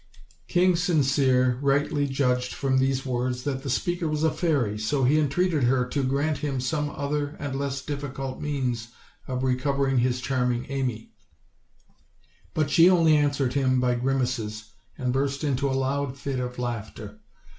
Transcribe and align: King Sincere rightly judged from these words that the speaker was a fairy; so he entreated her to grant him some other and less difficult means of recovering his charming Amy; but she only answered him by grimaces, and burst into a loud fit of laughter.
King 0.47 0.75
Sincere 0.75 1.59
rightly 1.61 2.07
judged 2.07 2.55
from 2.55 2.79
these 2.79 3.05
words 3.05 3.43
that 3.43 3.61
the 3.61 3.69
speaker 3.69 4.07
was 4.07 4.23
a 4.23 4.31
fairy; 4.31 4.75
so 4.79 5.03
he 5.03 5.19
entreated 5.19 5.65
her 5.65 5.85
to 5.89 6.01
grant 6.01 6.39
him 6.39 6.59
some 6.59 6.89
other 6.89 7.35
and 7.39 7.55
less 7.55 7.85
difficult 7.85 8.41
means 8.41 8.87
of 9.27 9.43
recovering 9.43 9.99
his 9.99 10.19
charming 10.19 10.65
Amy; 10.69 11.13
but 12.55 12.71
she 12.71 12.89
only 12.89 13.15
answered 13.15 13.53
him 13.53 13.79
by 13.79 13.93
grimaces, 13.93 14.71
and 14.97 15.13
burst 15.13 15.43
into 15.43 15.69
a 15.69 15.73
loud 15.77 16.17
fit 16.17 16.39
of 16.39 16.57
laughter. 16.57 17.19